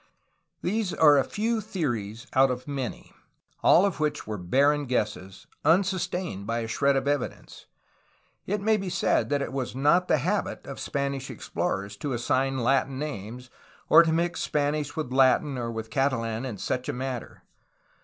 These 0.63 0.95
are 0.95 1.19
a 1.19 1.23
few 1.23 1.61
theories 1.61 2.25
out 2.33 2.49
of 2.49 2.67
many, 2.67 3.13
all 3.61 3.85
of 3.85 3.99
which 3.99 4.25
were 4.25 4.39
barren 4.39 4.85
guesses, 4.87 5.45
un 5.63 5.83
sustained 5.83 6.47
by 6.47 6.61
a 6.61 6.67
shred 6.67 6.95
of 6.95 7.07
evidence. 7.07 7.67
It 8.47 8.61
may 8.61 8.77
be 8.77 8.89
said 8.89 9.29
that 9.29 9.43
it 9.43 9.53
was 9.53 9.75
not 9.75 10.07
the 10.07 10.17
habit 10.17 10.65
of 10.65 10.79
Spanish 10.79 11.29
explorers 11.29 11.95
to 11.97 12.13
assign 12.13 12.57
Latin 12.63 12.97
names, 12.97 13.51
or 13.89 14.01
to 14.01 14.11
mix 14.11 14.41
Spanish 14.41 14.95
with 14.95 15.13
Latin 15.13 15.55
or 15.55 15.69
with 15.71 15.91
Catalan 15.91 16.45
in 16.45 16.57
such 16.57 16.89
a 16.89 16.93
matter. 16.93 17.43